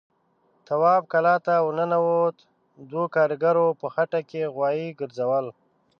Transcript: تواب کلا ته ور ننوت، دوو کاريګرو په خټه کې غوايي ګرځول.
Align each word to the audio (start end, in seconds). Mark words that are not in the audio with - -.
تواب 0.67 1.03
کلا 1.11 1.35
ته 1.45 1.53
ور 1.63 1.73
ننوت، 1.77 2.37
دوو 2.89 3.03
کاريګرو 3.15 3.67
په 3.79 3.87
خټه 3.93 4.21
کې 4.29 4.51
غوايي 4.55 4.87
ګرځول. 4.99 5.45